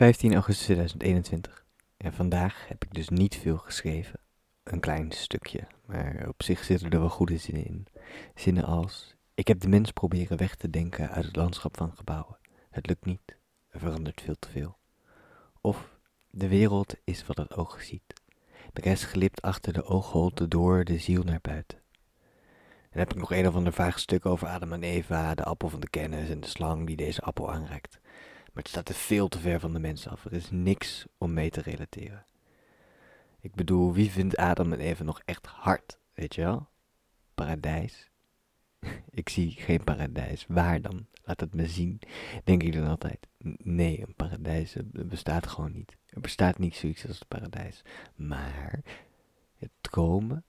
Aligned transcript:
15 0.00 0.34
augustus 0.34 0.64
2021. 0.64 1.64
En 1.96 2.12
vandaag 2.12 2.68
heb 2.68 2.84
ik 2.84 2.94
dus 2.94 3.08
niet 3.08 3.36
veel 3.36 3.56
geschreven. 3.56 4.20
Een 4.62 4.80
klein 4.80 5.12
stukje, 5.12 5.66
maar 5.86 6.24
op 6.28 6.42
zich 6.42 6.64
zitten 6.64 6.90
er 6.90 6.98
wel 6.98 7.08
goede 7.08 7.36
zinnen 7.36 7.66
in. 7.66 7.86
Zinnen 8.34 8.64
als: 8.64 9.14
Ik 9.34 9.48
heb 9.48 9.60
de 9.60 9.68
mens 9.68 9.90
proberen 9.90 10.36
weg 10.36 10.54
te 10.54 10.70
denken 10.70 11.10
uit 11.10 11.24
het 11.24 11.36
landschap 11.36 11.76
van 11.76 11.92
gebouwen. 11.96 12.38
Het 12.70 12.86
lukt 12.86 13.04
niet, 13.04 13.36
er 13.68 13.80
verandert 13.80 14.20
veel 14.20 14.36
te 14.38 14.50
veel. 14.50 14.76
Of: 15.60 15.98
De 16.30 16.48
wereld 16.48 16.94
is 17.04 17.26
wat 17.26 17.36
het 17.36 17.56
oog 17.56 17.82
ziet. 17.82 18.20
De 18.72 18.80
rest 18.80 19.04
glipt 19.04 19.42
achter 19.42 19.72
de 19.72 19.84
oogholte 19.84 20.48
door 20.48 20.84
de 20.84 20.98
ziel 20.98 21.22
naar 21.22 21.40
buiten. 21.42 21.78
En 21.78 22.90
dan 22.90 22.98
heb 22.98 23.12
ik 23.12 23.18
nog 23.18 23.32
een 23.32 23.48
of 23.48 23.54
ander 23.54 23.72
vaag 23.72 23.98
stuk 23.98 24.26
over 24.26 24.48
Adam 24.48 24.72
en 24.72 24.82
Eva, 24.82 25.34
de 25.34 25.44
appel 25.44 25.68
van 25.68 25.80
de 25.80 25.90
kennis 25.90 26.28
en 26.28 26.40
de 26.40 26.48
slang 26.48 26.86
die 26.86 26.96
deze 26.96 27.20
appel 27.20 27.52
aanreikt. 27.52 28.00
Maar 28.52 28.62
het 28.62 28.68
staat 28.68 28.88
er 28.88 28.94
veel 28.94 29.28
te 29.28 29.38
ver 29.38 29.60
van 29.60 29.72
de 29.72 29.78
mensen 29.78 30.10
af. 30.10 30.24
Er 30.24 30.32
is 30.32 30.50
niks 30.50 31.06
om 31.18 31.32
mee 31.32 31.50
te 31.50 31.60
relateren. 31.60 32.26
Ik 33.40 33.54
bedoel, 33.54 33.92
wie 33.92 34.10
vindt 34.10 34.36
Adam 34.36 34.72
en 34.72 34.80
Eva 34.80 35.04
nog 35.04 35.20
echt 35.24 35.46
hard, 35.46 35.98
weet 36.14 36.34
je 36.34 36.42
wel? 36.42 36.68
Paradijs? 37.34 38.10
ik 39.10 39.28
zie 39.28 39.50
geen 39.50 39.84
paradijs. 39.84 40.44
Waar 40.48 40.80
dan? 40.80 41.06
Laat 41.24 41.40
het 41.40 41.54
me 41.54 41.66
zien. 41.66 42.00
Denk 42.44 42.62
ik 42.62 42.72
dan 42.72 42.86
altijd. 42.86 43.26
Nee, 43.62 44.00
een 44.00 44.14
paradijs 44.14 44.76
bestaat 44.92 45.46
gewoon 45.46 45.72
niet. 45.72 45.96
Er 46.06 46.20
bestaat 46.20 46.58
niet 46.58 46.76
zoiets 46.76 47.06
als 47.06 47.18
het 47.18 47.28
paradijs. 47.28 47.82
Maar 48.14 48.80
het 49.56 49.70
dromen 49.80 50.44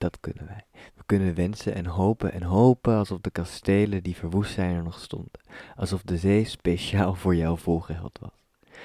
dat 0.00 0.20
kunnen 0.20 0.46
wij. 0.46 0.64
We 0.94 1.02
kunnen 1.06 1.34
wensen 1.34 1.74
en 1.74 1.86
hopen 1.86 2.32
en 2.32 2.42
hopen 2.42 2.96
alsof 2.96 3.20
de 3.20 3.30
kastelen 3.30 4.02
die 4.02 4.16
verwoest 4.16 4.52
zijn 4.52 4.74
er 4.74 4.82
nog 4.82 4.98
stonden. 4.98 5.40
Alsof 5.76 6.02
de 6.02 6.16
zee 6.16 6.44
speciaal 6.44 7.14
voor 7.14 7.34
jou 7.36 7.58
volgeheld 7.58 8.18
was. 8.20 8.44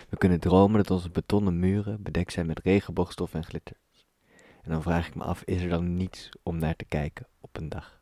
We 0.09 0.17
kunnen 0.17 0.39
dromen 0.39 0.77
dat 0.77 0.91
onze 0.91 1.09
betonnen 1.09 1.59
muren 1.59 2.03
bedekt 2.03 2.31
zijn 2.31 2.45
met 2.45 2.59
regenboogstof 2.59 3.33
en 3.33 3.43
glitter. 3.43 3.75
En 4.61 4.71
dan 4.71 4.81
vraag 4.81 5.07
ik 5.07 5.15
me 5.15 5.23
af, 5.23 5.41
is 5.43 5.61
er 5.61 5.69
dan 5.69 5.97
niets 5.97 6.29
om 6.43 6.57
naar 6.57 6.75
te 6.75 6.85
kijken 6.85 7.27
op 7.41 7.57
een 7.57 7.69
dag? 7.69 7.99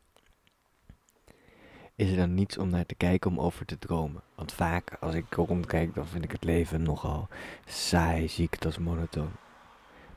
Is 1.94 2.10
er 2.10 2.16
dan 2.16 2.34
niets 2.34 2.58
om 2.58 2.68
naar 2.68 2.86
te 2.86 2.94
kijken 2.94 3.30
om 3.30 3.40
over 3.40 3.66
te 3.66 3.78
dromen? 3.78 4.22
Want 4.34 4.52
vaak 4.52 4.96
als 5.00 5.14
ik 5.14 5.34
rondkijk, 5.34 5.94
dan 5.94 6.06
vind 6.06 6.24
ik 6.24 6.32
het 6.32 6.44
leven 6.44 6.82
nogal 6.82 7.28
saai, 7.64 8.28
zie 8.28 8.44
ik 8.44 8.54
het 8.54 8.64
als 8.64 8.78
monotoon. 8.78 9.32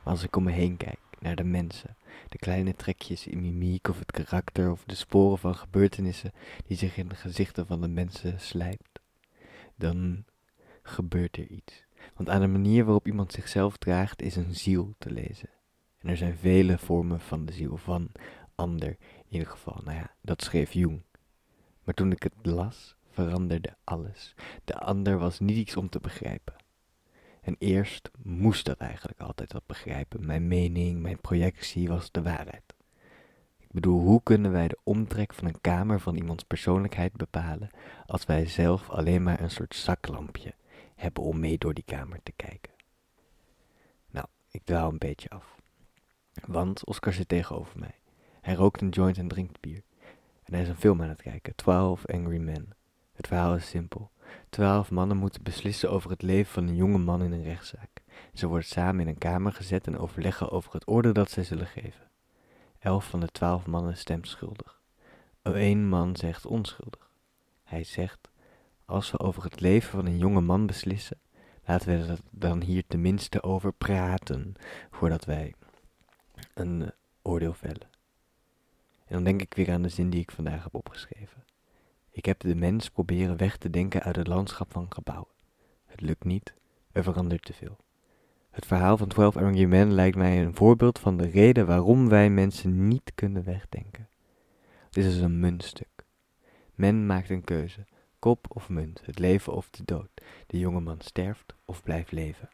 Maar 0.02 0.12
als 0.12 0.22
ik 0.22 0.36
om 0.36 0.44
me 0.44 0.50
heen 0.50 0.76
kijk, 0.76 0.98
naar 1.20 1.36
de 1.36 1.44
mensen, 1.44 1.96
de 2.28 2.38
kleine 2.38 2.74
trekjes 2.74 3.26
in 3.26 3.40
mimiek 3.40 3.88
of 3.88 3.98
het 3.98 4.10
karakter 4.10 4.70
of 4.70 4.84
de 4.84 4.94
sporen 4.94 5.38
van 5.38 5.54
gebeurtenissen 5.54 6.32
die 6.66 6.76
zich 6.76 6.96
in 6.96 7.08
de 7.08 7.14
gezichten 7.14 7.66
van 7.66 7.80
de 7.80 7.88
mensen 7.88 8.40
slijpt, 8.40 9.00
dan 9.76 10.24
gebeurt 10.82 11.36
er 11.36 11.46
iets. 11.46 11.84
Want 12.14 12.28
aan 12.28 12.40
de 12.40 12.46
manier 12.46 12.84
waarop 12.84 13.06
iemand 13.06 13.32
zichzelf 13.32 13.76
draagt 13.76 14.22
is 14.22 14.36
een 14.36 14.54
ziel 14.54 14.94
te 14.98 15.10
lezen. 15.10 15.48
En 15.98 16.08
er 16.08 16.16
zijn 16.16 16.36
vele 16.36 16.78
vormen 16.78 17.20
van 17.20 17.44
de 17.44 17.52
ziel, 17.52 17.76
van 17.76 18.10
ander 18.54 18.96
in 19.24 19.32
ieder 19.32 19.48
geval. 19.48 19.80
Nou 19.84 19.96
ja, 19.96 20.14
dat 20.20 20.42
schreef 20.42 20.72
Jung. 20.72 21.02
Maar 21.84 21.94
toen 21.94 22.12
ik 22.12 22.22
het 22.22 22.34
las, 22.42 22.96
veranderde 23.10 23.76
alles. 23.84 24.34
De 24.64 24.78
ander 24.78 25.18
was 25.18 25.40
niet 25.40 25.56
iets 25.56 25.76
om 25.76 25.88
te 25.88 26.00
begrijpen. 26.00 26.54
En 27.48 27.56
eerst 27.58 28.10
moest 28.22 28.64
dat 28.64 28.78
eigenlijk 28.78 29.20
altijd 29.20 29.52
wat 29.52 29.66
begrijpen. 29.66 30.26
Mijn 30.26 30.48
mening, 30.48 31.00
mijn 31.00 31.20
projectie 31.20 31.88
was 31.88 32.10
de 32.10 32.22
waarheid. 32.22 32.74
Ik 33.58 33.72
bedoel, 33.72 34.00
hoe 34.00 34.22
kunnen 34.22 34.52
wij 34.52 34.68
de 34.68 34.78
omtrek 34.82 35.34
van 35.34 35.46
een 35.46 35.60
kamer 35.60 36.00
van 36.00 36.16
iemands 36.16 36.44
persoonlijkheid 36.44 37.12
bepalen 37.12 37.70
als 38.06 38.26
wij 38.26 38.46
zelf 38.46 38.90
alleen 38.90 39.22
maar 39.22 39.40
een 39.40 39.50
soort 39.50 39.74
zaklampje 39.74 40.54
hebben 40.94 41.22
om 41.22 41.40
mee 41.40 41.58
door 41.58 41.74
die 41.74 41.84
kamer 41.84 42.20
te 42.22 42.32
kijken? 42.36 42.72
Nou, 44.10 44.26
ik 44.50 44.64
dwaal 44.64 44.88
een 44.90 44.98
beetje 44.98 45.30
af. 45.30 45.56
Want 46.46 46.84
Oscar 46.84 47.12
zit 47.12 47.28
tegenover 47.28 47.78
mij. 47.78 47.94
Hij 48.40 48.54
rookt 48.54 48.80
een 48.80 48.88
joint 48.88 49.18
en 49.18 49.28
drinkt 49.28 49.60
bier. 49.60 49.82
En 50.44 50.52
hij 50.52 50.62
is 50.62 50.68
een 50.68 50.76
film 50.76 51.02
aan 51.02 51.08
het 51.08 51.22
kijken, 51.22 51.54
12 51.54 52.06
Angry 52.06 52.38
Men. 52.38 52.68
Het 53.12 53.26
verhaal 53.26 53.54
is 53.54 53.68
simpel. 53.68 54.10
Twaalf 54.48 54.90
mannen 54.90 55.16
moeten 55.16 55.42
beslissen 55.42 55.90
over 55.90 56.10
het 56.10 56.22
leven 56.22 56.52
van 56.52 56.66
een 56.68 56.76
jonge 56.76 56.98
man 56.98 57.22
in 57.22 57.32
een 57.32 57.42
rechtszaak. 57.42 58.02
Ze 58.34 58.46
worden 58.46 58.68
samen 58.68 59.00
in 59.00 59.08
een 59.08 59.18
kamer 59.18 59.52
gezet 59.52 59.86
en 59.86 59.98
overleggen 59.98 60.50
over 60.50 60.72
het 60.72 60.88
oordeel 60.88 61.12
dat 61.12 61.30
zij 61.30 61.44
zullen 61.44 61.66
geven. 61.66 62.10
Elf 62.78 63.08
van 63.08 63.20
de 63.20 63.26
twaalf 63.26 63.66
mannen 63.66 63.96
stemt 63.96 64.28
schuldig. 64.28 64.80
Eén 65.42 65.88
man 65.88 66.16
zegt 66.16 66.46
onschuldig. 66.46 67.10
Hij 67.64 67.84
zegt, 67.84 68.28
als 68.84 69.10
we 69.10 69.18
over 69.18 69.42
het 69.42 69.60
leven 69.60 69.90
van 69.90 70.06
een 70.06 70.18
jonge 70.18 70.40
man 70.40 70.66
beslissen, 70.66 71.18
laten 71.64 71.88
we 71.88 72.12
er 72.12 72.18
dan 72.30 72.62
hier 72.62 72.86
tenminste 72.86 73.42
over 73.42 73.72
praten, 73.72 74.54
voordat 74.90 75.24
wij 75.24 75.54
een 76.54 76.82
eh, 76.82 76.88
oordeel 77.22 77.54
vellen. 77.54 77.88
En 79.04 79.14
dan 79.14 79.24
denk 79.24 79.42
ik 79.42 79.54
weer 79.54 79.70
aan 79.70 79.82
de 79.82 79.88
zin 79.88 80.10
die 80.10 80.20
ik 80.20 80.30
vandaag 80.30 80.62
heb 80.62 80.74
opgeschreven. 80.74 81.44
Ik 82.18 82.24
heb 82.24 82.40
de 82.40 82.54
mens 82.54 82.90
proberen 82.90 83.36
weg 83.36 83.56
te 83.56 83.70
denken 83.70 84.02
uit 84.02 84.16
het 84.16 84.26
landschap 84.26 84.72
van 84.72 84.86
gebouwen. 84.88 85.28
Het 85.86 86.00
lukt 86.00 86.24
niet, 86.24 86.54
er 86.92 87.02
verandert 87.02 87.44
te 87.44 87.52
veel. 87.52 87.76
Het 88.50 88.66
verhaal 88.66 88.96
van 88.96 89.08
12 89.08 89.36
Angry 89.36 89.64
Men 89.64 89.92
lijkt 89.92 90.16
mij 90.16 90.42
een 90.42 90.54
voorbeeld 90.54 90.98
van 90.98 91.16
de 91.16 91.28
reden 91.28 91.66
waarom 91.66 92.08
wij 92.08 92.30
mensen 92.30 92.88
niet 92.88 93.12
kunnen 93.14 93.44
wegdenken. 93.44 94.08
Dit 94.90 95.04
is 95.04 95.20
een 95.20 95.40
muntstuk. 95.40 95.88
Men 96.74 97.06
maakt 97.06 97.30
een 97.30 97.44
keuze, 97.44 97.86
kop 98.18 98.46
of 98.48 98.68
munt, 98.68 99.00
het 99.04 99.18
leven 99.18 99.52
of 99.52 99.70
de 99.70 99.84
dood. 99.84 100.10
De 100.46 100.58
jonge 100.58 100.80
man 100.80 101.00
sterft 101.00 101.54
of 101.64 101.82
blijft 101.82 102.12
leven. 102.12 102.48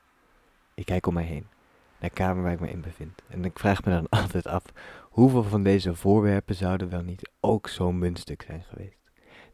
Ik 0.74 0.84
kijk 0.84 1.06
om 1.06 1.14
mij 1.14 1.24
heen, 1.24 1.46
naar 2.00 2.10
de 2.10 2.16
kamer 2.16 2.42
waar 2.42 2.52
ik 2.52 2.60
me 2.60 2.70
in 2.70 2.80
bevind. 2.80 3.22
En 3.28 3.44
ik 3.44 3.58
vraag 3.58 3.84
me 3.84 3.90
dan 3.90 4.08
altijd 4.20 4.46
af, 4.46 4.64
hoeveel 5.02 5.42
van 5.42 5.62
deze 5.62 5.94
voorwerpen 5.94 6.54
zouden 6.54 6.88
wel 6.88 7.02
niet 7.02 7.30
ook 7.40 7.68
zo'n 7.68 7.98
muntstuk 7.98 8.42
zijn 8.42 8.62
geweest? 8.62 9.03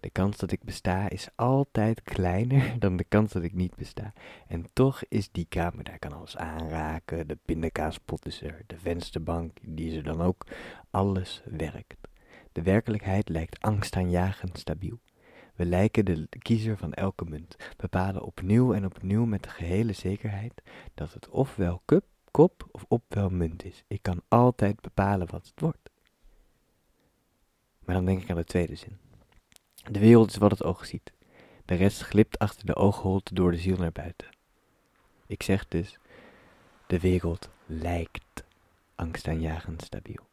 De 0.01 0.11
kans 0.11 0.37
dat 0.37 0.53
ik 0.53 0.65
besta 0.65 1.09
is 1.09 1.29
altijd 1.35 2.03
kleiner 2.03 2.75
dan 2.79 2.97
de 2.97 3.05
kans 3.05 3.33
dat 3.33 3.43
ik 3.43 3.55
niet 3.55 3.77
besta. 3.77 4.13
En 4.47 4.67
toch 4.73 5.03
is 5.09 5.31
die 5.31 5.47
kamer, 5.49 5.85
daar 5.85 5.99
kan 5.99 6.13
alles 6.13 6.37
aanraken. 6.37 7.29
De 7.29 7.39
pindakaaspot 7.45 8.27
is 8.27 8.43
er, 8.43 8.63
de 8.67 8.79
vensterbank, 8.79 9.59
die 9.63 9.91
is 9.91 9.97
er 9.97 10.03
dan 10.03 10.21
ook. 10.21 10.47
Alles 10.91 11.43
werkt. 11.45 11.97
De 12.53 12.63
werkelijkheid 12.63 13.29
lijkt 13.29 13.61
angstaanjagend 13.61 14.59
stabiel. 14.59 15.01
We 15.55 15.65
lijken 15.65 16.05
de 16.05 16.29
kiezer 16.39 16.77
van 16.77 16.93
elke 16.93 17.25
munt, 17.25 17.57
bepalen 17.77 18.23
opnieuw 18.23 18.75
en 18.75 18.85
opnieuw 18.85 19.25
met 19.25 19.43
de 19.43 19.49
gehele 19.49 19.93
zekerheid 19.93 20.63
dat 20.95 21.13
het 21.13 21.29
ofwel 21.29 21.83
kup, 21.85 22.05
kop 22.31 22.69
of 22.71 22.85
ofwel 22.89 23.29
munt 23.29 23.65
is. 23.65 23.85
Ik 23.87 24.03
kan 24.03 24.23
altijd 24.29 24.81
bepalen 24.81 25.31
wat 25.31 25.47
het 25.47 25.61
wordt. 25.61 25.91
Maar 27.85 27.95
dan 27.95 28.05
denk 28.05 28.23
ik 28.23 28.31
aan 28.31 28.37
de 28.37 28.45
tweede 28.45 28.75
zin. 28.75 29.10
De 29.91 29.99
wereld 29.99 30.31
is 30.31 30.37
wat 30.37 30.51
het 30.51 30.63
oog 30.63 30.87
ziet. 30.87 31.13
De 31.65 31.75
rest 31.75 32.03
glipt 32.03 32.39
achter 32.39 32.67
de 32.67 32.75
oogholte 32.75 33.35
door 33.35 33.51
de 33.51 33.57
ziel 33.57 33.77
naar 33.77 33.93
buiten. 33.93 34.29
Ik 35.27 35.43
zeg 35.43 35.69
dus, 35.69 35.99
de 36.87 37.01
wereld 37.01 37.49
lijkt 37.67 38.45
angstaanjagend 38.95 39.83
stabiel. 39.83 40.29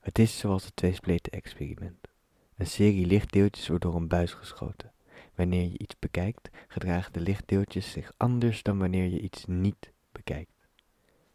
Het 0.00 0.18
is 0.18 0.38
zoals 0.38 0.64
het 0.64 0.76
tweespleten 0.76 1.32
experiment. 1.32 2.08
Een 2.56 2.66
serie 2.66 3.06
lichtdeeltjes 3.06 3.68
wordt 3.68 3.82
door 3.82 3.94
een 3.94 4.08
buis 4.08 4.32
geschoten. 4.32 4.92
Wanneer 5.34 5.70
je 5.70 5.78
iets 5.78 5.98
bekijkt, 5.98 6.50
gedragen 6.68 7.12
de 7.12 7.20
lichtdeeltjes 7.20 7.90
zich 7.90 8.12
anders 8.16 8.62
dan 8.62 8.78
wanneer 8.78 9.06
je 9.06 9.20
iets 9.20 9.44
niet 9.46 9.92
bekijkt. 10.12 10.66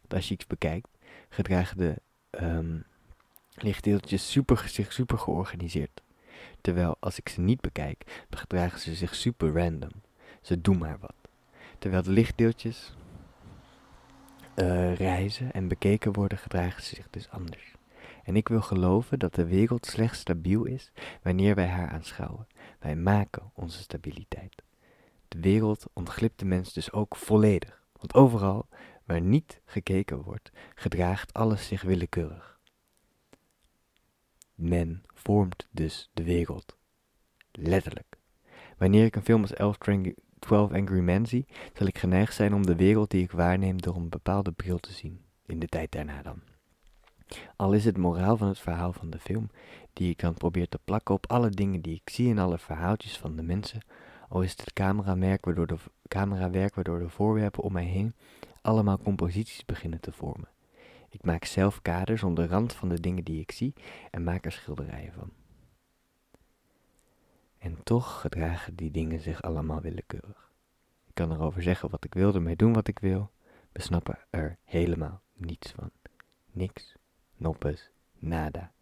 Als 0.08 0.28
je 0.28 0.34
iets 0.34 0.46
bekijkt, 0.46 0.88
gedragen 1.28 1.76
de 1.76 1.96
um, 2.30 2.84
lichtdeeltjes 3.54 4.30
super, 4.30 4.68
zich 4.68 4.92
super 4.92 5.18
georganiseerd. 5.18 6.02
Terwijl 6.60 6.96
als 7.00 7.18
ik 7.18 7.28
ze 7.28 7.40
niet 7.40 7.60
bekijk, 7.60 8.26
gedragen 8.30 8.80
ze 8.80 8.94
zich 8.94 9.14
super 9.14 9.52
random. 9.52 9.90
Ze 10.42 10.60
doen 10.60 10.78
maar 10.78 10.98
wat. 11.00 11.14
Terwijl 11.78 12.02
de 12.02 12.10
lichtdeeltjes 12.10 12.96
uh, 14.56 14.94
reizen 14.94 15.52
en 15.52 15.68
bekeken 15.68 16.12
worden, 16.12 16.38
gedragen 16.38 16.82
ze 16.82 16.94
zich 16.94 17.10
dus 17.10 17.30
anders. 17.30 17.72
En 18.24 18.36
ik 18.36 18.48
wil 18.48 18.60
geloven 18.60 19.18
dat 19.18 19.34
de 19.34 19.46
wereld 19.46 19.86
slechts 19.86 20.18
stabiel 20.18 20.64
is 20.64 20.92
wanneer 21.22 21.54
wij 21.54 21.66
haar 21.66 21.88
aanschouwen. 21.88 22.46
Wij 22.78 22.96
maken 22.96 23.50
onze 23.54 23.78
stabiliteit. 23.78 24.62
De 25.28 25.40
wereld 25.40 25.86
ontglipt 25.92 26.38
de 26.38 26.44
mens 26.44 26.72
dus 26.72 26.92
ook 26.92 27.16
volledig. 27.16 27.82
Want 27.92 28.14
overal 28.14 28.68
waar 29.04 29.20
niet 29.20 29.60
gekeken 29.64 30.22
wordt, 30.22 30.50
gedraagt 30.74 31.34
alles 31.34 31.66
zich 31.66 31.82
willekeurig. 31.82 32.57
Men 34.58 35.02
vormt 35.14 35.68
dus 35.70 36.10
de 36.12 36.24
wereld. 36.24 36.76
Letterlijk. 37.52 38.18
Wanneer 38.76 39.04
ik 39.04 39.16
een 39.16 39.22
film 39.22 39.40
als 39.40 39.78
12 40.38 40.72
Angry 40.72 41.00
Men 41.00 41.26
zie, 41.26 41.46
zal 41.74 41.86
ik 41.86 41.98
geneigd 41.98 42.34
zijn 42.34 42.54
om 42.54 42.66
de 42.66 42.76
wereld 42.76 43.10
die 43.10 43.22
ik 43.22 43.30
waarneem 43.30 43.80
door 43.80 43.96
een 43.96 44.08
bepaalde 44.08 44.52
bril 44.52 44.78
te 44.78 44.92
zien. 44.92 45.24
In 45.46 45.58
de 45.58 45.66
tijd 45.66 45.92
daarna 45.92 46.22
dan. 46.22 46.40
Al 47.56 47.72
is 47.72 47.84
het 47.84 47.96
moraal 47.96 48.36
van 48.36 48.48
het 48.48 48.58
verhaal 48.58 48.92
van 48.92 49.10
de 49.10 49.18
film, 49.18 49.50
die 49.92 50.10
ik 50.10 50.18
dan 50.18 50.34
probeer 50.34 50.68
te 50.68 50.78
plakken 50.84 51.14
op 51.14 51.30
alle 51.30 51.50
dingen 51.50 51.80
die 51.80 51.94
ik 51.94 52.10
zie 52.10 52.30
en 52.30 52.38
alle 52.38 52.58
verhaaltjes 52.58 53.18
van 53.18 53.36
de 53.36 53.42
mensen, 53.42 53.80
al 54.28 54.42
is 54.42 54.50
het 54.50 54.60
het 54.60 54.72
cameramerk 54.72 55.44
waardoor 55.44 55.78
camerawerk 56.08 56.74
waardoor 56.74 56.98
de 56.98 57.08
voorwerpen 57.08 57.62
om 57.62 57.72
mij 57.72 57.84
heen 57.84 58.14
allemaal 58.60 58.98
composities 58.98 59.64
beginnen 59.64 60.00
te 60.00 60.12
vormen. 60.12 60.48
Ik 61.08 61.24
maak 61.24 61.44
zelf 61.44 61.82
kaders 61.82 62.22
om 62.22 62.34
de 62.34 62.46
rand 62.46 62.72
van 62.72 62.88
de 62.88 63.00
dingen 63.00 63.24
die 63.24 63.40
ik 63.40 63.50
zie 63.50 63.74
en 64.10 64.24
maak 64.24 64.44
er 64.44 64.52
schilderijen 64.52 65.12
van. 65.12 65.30
En 67.58 67.82
toch 67.82 68.20
gedragen 68.20 68.74
die 68.74 68.90
dingen 68.90 69.20
zich 69.20 69.42
allemaal 69.42 69.80
willekeurig. 69.80 70.52
Ik 71.06 71.14
kan 71.14 71.32
erover 71.32 71.62
zeggen 71.62 71.90
wat 71.90 72.04
ik 72.04 72.14
wil, 72.14 72.34
ermee 72.34 72.56
doen 72.56 72.72
wat 72.72 72.88
ik 72.88 72.98
wil. 72.98 73.30
We 73.72 73.82
snappen 73.82 74.18
er 74.30 74.58
helemaal 74.64 75.22
niets 75.32 75.70
van. 75.70 75.90
Niks, 76.50 76.96
noppes, 77.36 77.90
nada. 78.18 78.72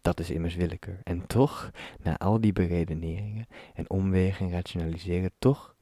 Dat 0.00 0.20
is 0.20 0.30
immers 0.30 0.54
willekeur. 0.54 1.00
En 1.02 1.26
toch, 1.26 1.70
na 2.02 2.18
al 2.18 2.40
die 2.40 2.52
beredeneringen 2.52 3.46
en 3.74 3.90
omwegen 3.90 4.46
en 4.46 4.52
rationaliseren, 4.52 5.32
toch 5.38 5.74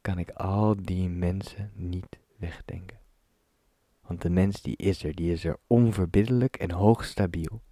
kan 0.00 0.18
ik 0.18 0.30
al 0.30 0.76
die 0.82 1.08
mensen 1.08 1.72
niet 1.74 2.18
wegdenken. 2.36 3.01
Want 4.12 4.24
de 4.24 4.30
mens 4.30 4.62
die 4.62 4.76
is 4.76 5.04
er, 5.04 5.14
die 5.14 5.32
is 5.32 5.44
er 5.44 5.58
onverbiddelijk 5.66 6.56
en 6.56 6.70
hoog 6.70 7.04
stabiel. 7.04 7.62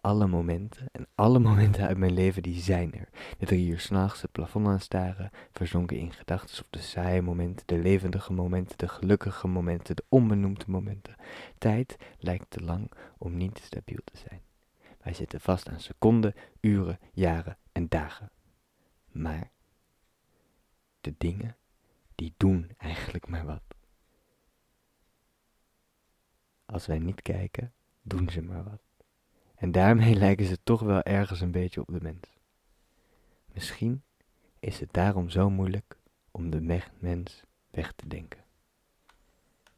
Alle 0.00 0.26
momenten 0.26 0.88
en 0.92 1.06
alle 1.14 1.38
momenten 1.48 1.86
uit 1.86 1.96
mijn 1.96 2.12
leven 2.12 2.42
die 2.42 2.60
zijn 2.60 2.94
er. 2.94 3.08
De 3.38 3.46
drie 3.46 3.68
uur 3.68 3.80
s'nachts 3.80 4.22
het 4.22 4.32
plafond 4.32 4.66
aanstaren, 4.66 5.30
verzonken 5.52 5.98
in 5.98 6.12
gedachten 6.12 6.62
of 6.62 6.70
de 6.70 6.78
saaie 6.78 7.22
momenten, 7.22 7.66
de 7.66 7.78
levendige 7.78 8.32
momenten, 8.32 8.78
de 8.78 8.88
gelukkige 8.88 9.48
momenten, 9.48 9.96
de 9.96 10.04
onbenoemde 10.08 10.64
momenten. 10.66 11.16
Tijd 11.58 11.96
lijkt 12.18 12.50
te 12.50 12.60
lang 12.60 12.90
om 13.18 13.36
niet 13.36 13.60
stabiel 13.64 14.00
te 14.04 14.16
zijn. 14.28 14.40
Wij 15.02 15.14
zitten 15.14 15.40
vast 15.40 15.68
aan 15.68 15.80
seconden, 15.80 16.34
uren, 16.60 16.98
jaren 17.12 17.58
en 17.72 17.88
dagen. 17.88 18.30
Maar 19.06 19.50
de 21.00 21.14
dingen, 21.18 21.56
die 22.14 22.34
doen 22.36 22.70
eigenlijk 22.78 23.28
maar 23.28 23.44
wat. 23.44 23.71
Als 26.64 26.86
wij 26.86 26.98
niet 26.98 27.22
kijken, 27.22 27.72
doen 28.02 28.28
ze 28.28 28.42
maar 28.42 28.64
wat. 28.64 28.82
En 29.54 29.72
daarmee 29.72 30.14
lijken 30.24 30.46
ze 30.46 30.58
toch 30.62 30.80
wel 30.80 31.02
ergens 31.02 31.40
een 31.40 31.50
beetje 31.50 31.80
op 31.80 31.86
de 31.86 32.00
mens. 32.02 32.38
Misschien 33.52 34.02
is 34.58 34.80
het 34.80 34.92
daarom 34.92 35.30
zo 35.30 35.50
moeilijk 35.50 35.96
om 36.30 36.50
de 36.50 36.86
mens 37.00 37.42
weg 37.70 37.92
te 37.92 38.08
denken. 38.08 38.41